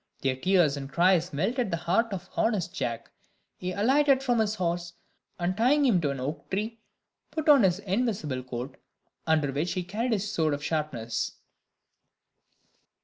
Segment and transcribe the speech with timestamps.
[0.23, 3.11] Their tears and cries melted the heart of honest Jack;
[3.59, 4.93] he alighted from his horse,
[5.37, 6.79] and tying him to an oak tree,
[7.29, 8.77] put on his invisible coat,
[9.27, 11.33] under which he carried his sword of sharpness.